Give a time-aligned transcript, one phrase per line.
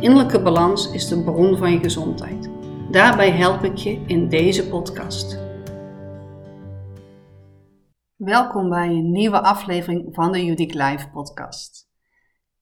[0.00, 2.50] Innerlijke balans is de bron van je gezondheid.
[2.90, 5.38] Daarbij help ik je in deze podcast.
[8.16, 11.88] Welkom bij een nieuwe aflevering van de Unique Life podcast.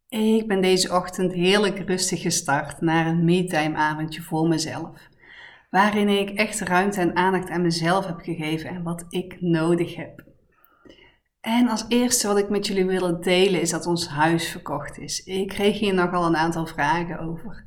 [0.09, 5.09] Ik ben deze ochtend heerlijk rustig gestart naar een me-time voor mezelf.
[5.71, 10.25] Waarin ik echt ruimte en aandacht aan mezelf heb gegeven en wat ik nodig heb.
[11.47, 15.25] En als eerste wat ik met jullie wil delen is dat ons huis verkocht is.
[15.25, 17.65] Ik kreeg hier nogal een aantal vragen over.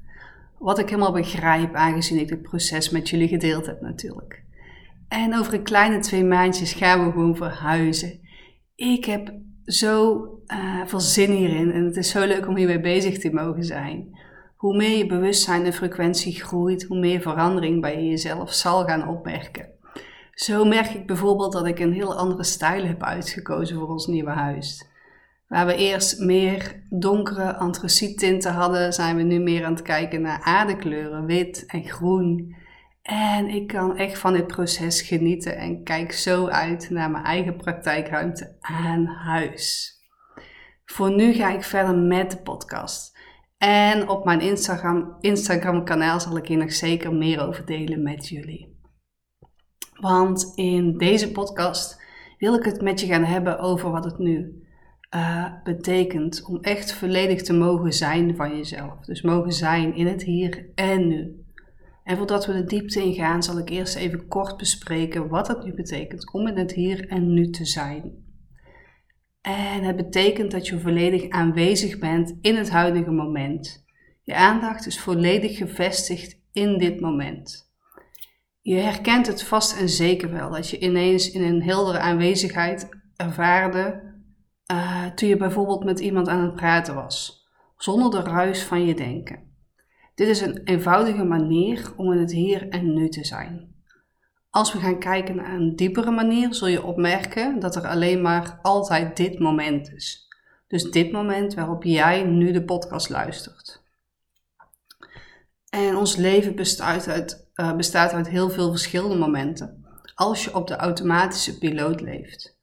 [0.58, 4.44] Wat ik helemaal begrijp, aangezien ik het proces met jullie gedeeld heb natuurlijk.
[5.08, 8.20] En over een kleine twee maandjes gaan we gewoon verhuizen.
[8.76, 9.34] Ik heb
[9.66, 13.64] zo uh, veel zin hierin en het is zo leuk om hiermee bezig te mogen
[13.64, 14.18] zijn.
[14.56, 19.78] Hoe meer je bewustzijn en frequentie groeit, hoe meer verandering bij jezelf zal gaan opmerken.
[20.40, 24.30] Zo merk ik bijvoorbeeld dat ik een heel andere stijl heb uitgekozen voor ons nieuwe
[24.30, 24.88] huis.
[25.48, 30.42] Waar we eerst meer donkere antraciettinten hadden, zijn we nu meer aan het kijken naar
[30.42, 32.56] aardekleuren, wit en groen.
[33.02, 37.56] En ik kan echt van dit proces genieten en kijk zo uit naar mijn eigen
[37.56, 39.94] praktijkruimte aan huis.
[40.86, 43.18] Voor nu ga ik verder met de podcast.
[43.58, 48.28] En op mijn Instagram, Instagram kanaal zal ik hier nog zeker meer over delen met
[48.28, 48.79] jullie.
[50.00, 52.02] Want in deze podcast
[52.38, 54.64] wil ik het met je gaan hebben over wat het nu
[55.16, 59.06] uh, betekent om echt volledig te mogen zijn van jezelf.
[59.06, 61.44] Dus mogen zijn in het hier en nu.
[62.04, 65.74] En voordat we de diepte ingaan, zal ik eerst even kort bespreken wat het nu
[65.74, 68.28] betekent om in het hier en nu te zijn.
[69.42, 73.86] En het betekent dat je volledig aanwezig bent in het huidige moment.
[74.24, 77.69] Je aandacht is volledig gevestigd in dit moment.
[78.62, 84.08] Je herkent het vast en zeker wel dat je ineens in een heldere aanwezigheid ervaarde
[84.72, 87.48] uh, toen je bijvoorbeeld met iemand aan het praten was,
[87.78, 89.48] zonder de ruis van je denken.
[90.16, 93.76] Dit is een eenvoudige manier om in het hier en nu te zijn.
[94.50, 98.60] Als we gaan kijken naar een diepere manier, zul je opmerken dat er alleen maar
[98.62, 100.28] altijd dit moment is.
[100.68, 103.84] Dus dit moment waarop jij nu de podcast luistert.
[105.70, 109.86] En ons leven bestaat uit uh, bestaat uit heel veel verschillende momenten.
[110.16, 112.58] Als je op de automatische piloot leeft.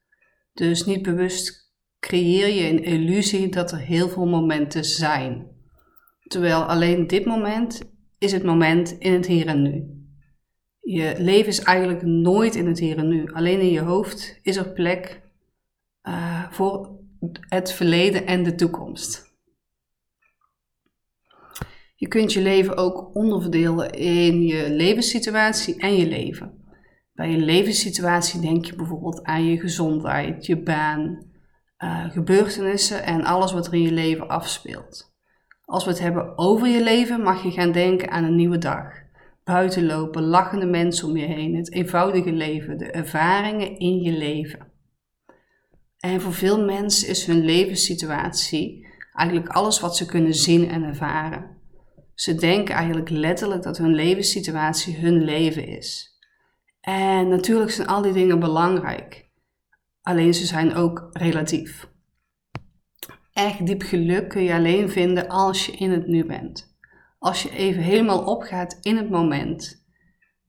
[0.52, 5.46] Dus niet bewust creëer je een illusie dat er heel veel momenten zijn.
[6.22, 7.80] Terwijl alleen dit moment
[8.18, 9.94] is het moment in het hier en nu.
[10.80, 13.32] Je leven is eigenlijk nooit in het hier en nu.
[13.32, 15.22] Alleen in je hoofd is er plek
[16.02, 16.98] uh, voor
[17.48, 19.25] het verleden en de toekomst.
[21.98, 26.64] Je kunt je leven ook onderverdelen in je levenssituatie en je leven.
[27.12, 31.26] Bij je levenssituatie denk je bijvoorbeeld aan je gezondheid, je baan,
[31.78, 35.14] uh, gebeurtenissen en alles wat er in je leven afspeelt.
[35.64, 38.92] Als we het hebben over je leven, mag je gaan denken aan een nieuwe dag.
[39.44, 44.72] Buiten lopen, lachende mensen om je heen, het eenvoudige leven, de ervaringen in je leven.
[45.98, 51.55] En voor veel mensen is hun levenssituatie eigenlijk alles wat ze kunnen zien en ervaren.
[52.16, 56.18] Ze denken eigenlijk letterlijk dat hun levenssituatie hun leven is.
[56.80, 59.28] En natuurlijk zijn al die dingen belangrijk.
[60.02, 61.88] Alleen ze zijn ook relatief.
[63.32, 66.76] Echt diep geluk kun je alleen vinden als je in het nu bent.
[67.18, 69.86] Als je even helemaal opgaat in het moment.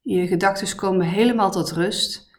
[0.02, 2.32] Je gedachten komen helemaal tot rust.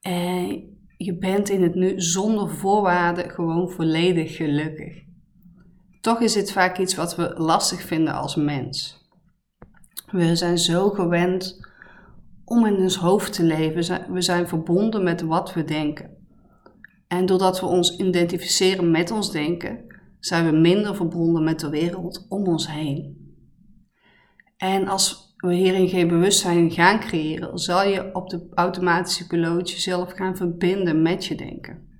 [0.00, 0.64] En
[0.96, 5.02] je bent in het nu zonder voorwaarden gewoon volledig gelukkig.
[6.04, 9.02] Toch is dit vaak iets wat we lastig vinden als mens.
[10.10, 11.66] We zijn zo gewend
[12.44, 14.12] om in ons hoofd te leven.
[14.12, 16.10] We zijn verbonden met wat we denken.
[17.08, 19.84] En doordat we ons identificeren met ons denken,
[20.20, 23.16] zijn we minder verbonden met de wereld om ons heen.
[24.56, 30.12] En als we hierin geen bewustzijn gaan creëren, zal je op de automatische piloot jezelf
[30.12, 31.93] gaan verbinden met je denken.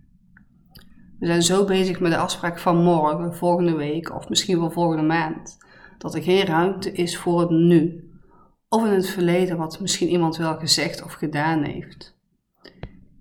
[1.24, 5.02] We zijn zo bezig met de afspraak van morgen, volgende week of misschien wel volgende
[5.02, 5.58] maand,
[5.98, 8.10] dat er geen ruimte is voor het nu.
[8.68, 12.16] Of in het verleden wat misschien iemand wel gezegd of gedaan heeft.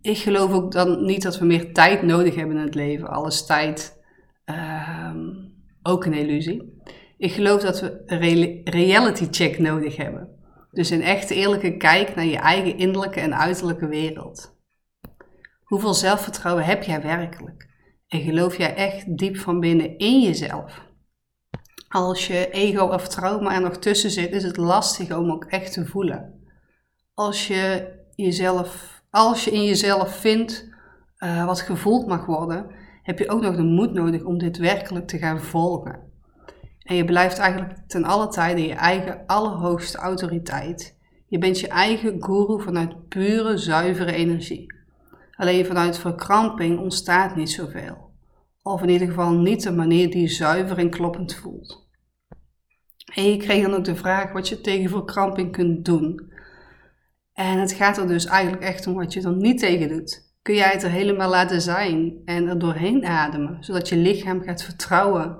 [0.01, 3.07] Ik geloof ook dan niet dat we meer tijd nodig hebben in het leven.
[3.07, 4.03] Alles tijd,
[4.45, 5.15] uh,
[5.83, 6.81] ook een illusie.
[7.17, 10.29] Ik geloof dat we een reality check nodig hebben.
[10.71, 14.57] Dus een echte eerlijke kijk naar je eigen innerlijke en uiterlijke wereld.
[15.63, 17.71] Hoeveel zelfvertrouwen heb jij werkelijk?
[18.13, 20.81] En geloof jij echt diep van binnen in jezelf?
[21.87, 25.73] Als je ego of trauma er nog tussen zit, is het lastig om ook echt
[25.73, 26.33] te voelen.
[27.13, 30.69] Als je, jezelf, als je in jezelf vindt
[31.17, 32.65] uh, wat gevoeld mag worden,
[33.03, 35.99] heb je ook nog de moed nodig om dit werkelijk te gaan volgen.
[36.79, 40.97] En je blijft eigenlijk ten alle tijde je eigen allerhoogste autoriteit.
[41.27, 44.75] Je bent je eigen guru vanuit pure, zuivere energie.
[45.35, 48.02] Alleen vanuit verkramping ontstaat niet zoveel.
[48.63, 51.89] Of in ieder geval niet de manier die zuiver en kloppend voelt.
[53.13, 56.31] En je kreeg dan ook de vraag wat je tegen verkramping kunt doen.
[57.33, 60.31] En het gaat er dus eigenlijk echt om wat je er niet tegen doet.
[60.41, 64.63] Kun jij het er helemaal laten zijn en er doorheen ademen, zodat je lichaam gaat
[64.63, 65.37] vertrouwen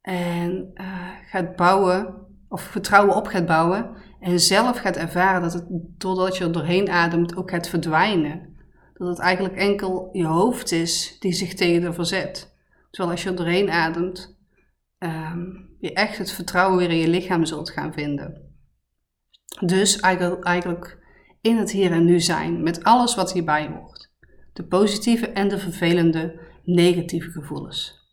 [0.00, 2.14] en uh, gaat bouwen,
[2.48, 5.64] of vertrouwen op gaat bouwen en zelf gaat ervaren dat het
[5.98, 8.56] doordat je er doorheen ademt ook gaat verdwijnen.
[8.98, 12.54] Dat het eigenlijk enkel je hoofd is die zich tegen de verzet.
[12.90, 14.36] Terwijl als je er doorheen ademt,
[14.98, 18.42] um, je echt het vertrouwen weer in je lichaam zult gaan vinden.
[19.60, 20.98] Dus eigenlijk
[21.40, 24.10] in het hier en nu zijn, met alles wat hierbij hoort.
[24.52, 28.06] De positieve en de vervelende negatieve gevoelens.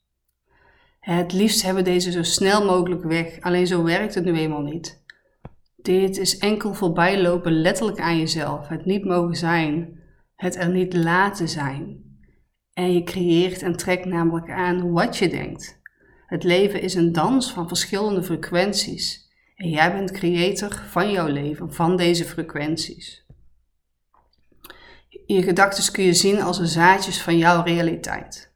[0.99, 5.03] Het liefst hebben deze zo snel mogelijk weg, alleen zo werkt het nu eenmaal niet.
[5.75, 9.99] Dit is enkel voorbijlopen letterlijk aan jezelf, het niet mogen zijn,
[10.35, 12.03] het er niet laten zijn.
[12.73, 15.79] En je creëert en trekt namelijk aan wat je denkt.
[16.27, 21.73] Het leven is een dans van verschillende frequenties en jij bent creator van jouw leven,
[21.73, 23.25] van deze frequenties.
[25.25, 28.53] Je gedachten kun je zien als een zaadjes van jouw realiteit.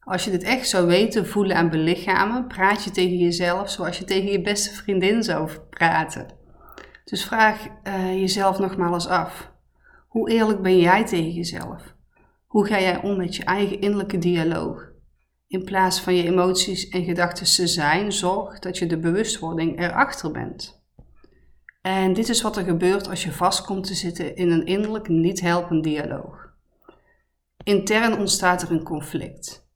[0.00, 4.04] Als je dit echt zou weten, voelen en belichamen, praat je tegen jezelf zoals je
[4.04, 6.26] tegen je beste vriendin zou praten.
[7.04, 9.49] Dus vraag uh, jezelf nogmaals af.
[10.10, 11.94] Hoe eerlijk ben jij tegen jezelf?
[12.46, 14.88] Hoe ga jij om met je eigen innerlijke dialoog?
[15.46, 20.30] In plaats van je emoties en gedachten te zijn, zorg dat je de bewustwording erachter
[20.30, 20.82] bent.
[21.82, 25.08] En dit is wat er gebeurt als je vast komt te zitten in een innerlijk
[25.08, 26.52] niet helpend dialoog.
[27.64, 29.68] Intern ontstaat er een conflict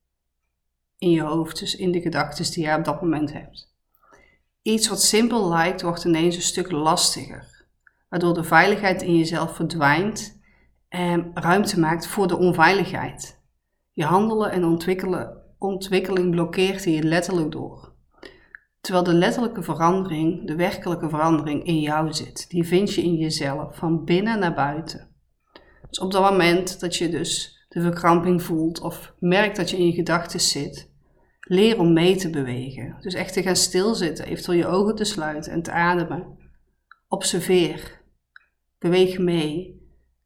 [0.99, 3.73] in je hoofd, dus in de gedachten die je op dat moment hebt.
[4.63, 7.54] Iets wat simpel lijkt, wordt ineens een stuk lastiger,
[8.15, 10.41] waardoor de veiligheid in jezelf verdwijnt
[10.89, 13.43] en ruimte maakt voor de onveiligheid.
[13.93, 17.93] Je handelen en ontwikkelen, ontwikkeling blokkeert hier letterlijk door.
[18.81, 22.51] Terwijl de letterlijke verandering, de werkelijke verandering in jou zit.
[22.51, 25.09] Die vind je in jezelf, van binnen naar buiten.
[25.89, 29.87] Dus op dat moment dat je dus de verkramping voelt of merkt dat je in
[29.87, 30.91] je gedachten zit,
[31.41, 32.97] leer om mee te bewegen.
[33.01, 36.39] Dus echt te gaan stilzitten, eventueel je ogen te sluiten en te ademen.
[37.09, 38.03] Observeer.
[38.85, 39.83] Beweeg mee.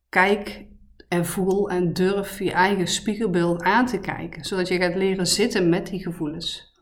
[0.09, 0.67] Kijk
[1.09, 5.69] en voel en durf je eigen spiegelbeeld aan te kijken, zodat je gaat leren zitten
[5.69, 6.75] met die gevoelens.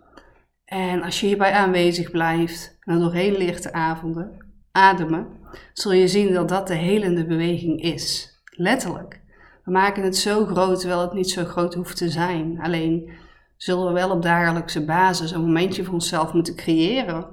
[0.64, 5.26] En als je hierbij aanwezig blijft en doorheen leert te avonden, ademen,
[5.72, 8.34] zul je zien dat dat de helende beweging is.
[8.50, 9.20] Letterlijk.
[9.64, 12.60] We maken het zo groot terwijl het niet zo groot hoeft te zijn.
[12.60, 13.10] Alleen
[13.56, 17.26] zullen we wel op dagelijkse basis een momentje voor onszelf moeten creëren,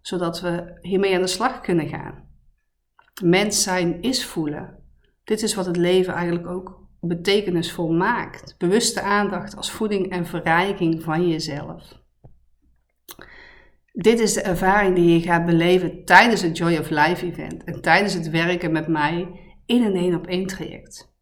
[0.00, 2.28] zodat we hiermee aan de slag kunnen gaan.
[3.22, 4.78] Mens zijn is voelen.
[5.24, 8.54] Dit is wat het leven eigenlijk ook betekenisvol maakt.
[8.58, 11.98] Bewuste aandacht als voeding en verrijking van jezelf.
[13.92, 17.80] Dit is de ervaring die je gaat beleven tijdens het Joy of Life event en
[17.80, 19.28] tijdens het werken met mij
[19.66, 21.12] in een één op één traject.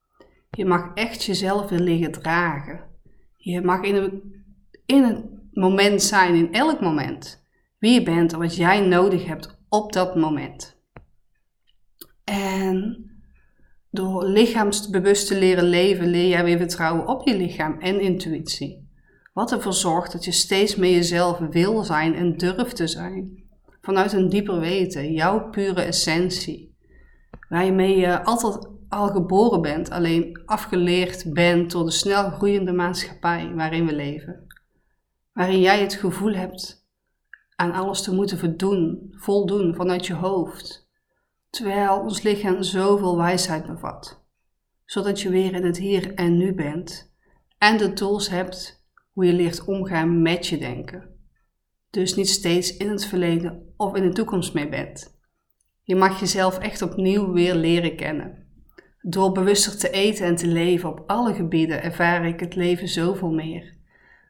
[0.50, 2.84] Je mag echt jezelf weer liggen dragen.
[3.36, 4.36] Je mag in een
[4.86, 7.46] in het moment zijn, in elk moment.
[7.78, 10.77] Wie je bent en wat jij nodig hebt op dat moment.
[12.30, 13.10] En
[13.90, 18.88] door lichaamsbewust te leren leven, leer jij weer vertrouwen op je lichaam en intuïtie.
[19.32, 23.46] Wat ervoor zorgt dat je steeds meer jezelf wil zijn en durft te zijn.
[23.80, 26.76] Vanuit een dieper weten, jouw pure essentie.
[27.48, 33.86] Waarmee je altijd al geboren bent, alleen afgeleerd bent door de snel groeiende maatschappij waarin
[33.86, 34.46] we leven
[35.38, 36.86] waarin jij het gevoel hebt
[37.56, 40.87] aan alles te moeten voldoen, voldoen vanuit je hoofd,
[41.58, 44.24] terwijl ons lichaam zoveel wijsheid bevat,
[44.84, 47.14] zodat je weer in het hier en nu bent
[47.58, 51.08] en de tools hebt hoe je leert omgaan met je denken.
[51.90, 55.18] Dus niet steeds in het verleden of in de toekomst mee bent.
[55.82, 58.46] Je mag jezelf echt opnieuw weer leren kennen.
[59.00, 63.30] Door bewuster te eten en te leven op alle gebieden ervaar ik het leven zoveel
[63.30, 63.76] meer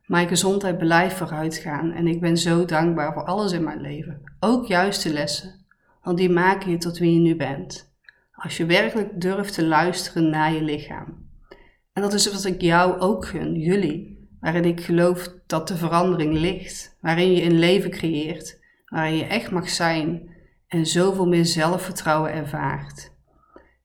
[0.06, 4.22] Mijn gezondheid blijft vooruitgaan en ik ben zo dankbaar voor alles in mijn leven.
[4.40, 5.66] Ook juist de lessen,
[6.08, 7.92] want die maken je tot wie je nu bent.
[8.32, 11.30] Als je werkelijk durft te luisteren naar je lichaam.
[11.92, 16.32] En dat is wat ik jou ook gun, jullie, waarin ik geloof dat de verandering
[16.32, 20.34] ligt, waarin je een leven creëert, waarin je echt mag zijn
[20.68, 23.12] en zoveel meer zelfvertrouwen ervaart.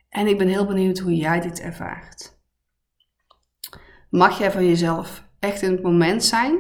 [0.09, 2.39] En ik ben heel benieuwd hoe jij dit ervaart.
[4.09, 6.59] Mag jij van jezelf echt in het moment zijn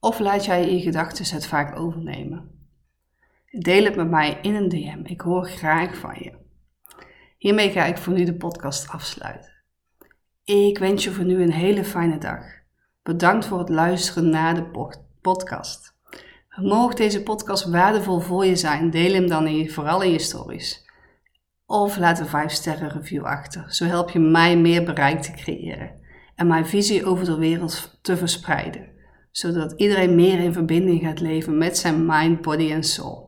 [0.00, 2.57] of laat jij je gedachten het vaak overnemen?
[3.50, 5.00] Deel het met mij in een DM.
[5.04, 6.32] Ik hoor graag van je.
[7.38, 9.52] Hiermee ga ik voor nu de podcast afsluiten.
[10.44, 12.44] Ik wens je voor nu een hele fijne dag.
[13.02, 14.90] Bedankt voor het luisteren naar de
[15.20, 15.94] podcast.
[16.56, 20.90] Mocht deze podcast waardevol voor je zijn, deel hem dan in, vooral in je stories.
[21.66, 23.72] Of laat een 5 sterren review achter.
[23.72, 25.90] Zo help je mij meer bereik te creëren
[26.34, 28.88] en mijn visie over de wereld te verspreiden.
[29.30, 33.27] Zodat iedereen meer in verbinding gaat leven met zijn mind, body en soul.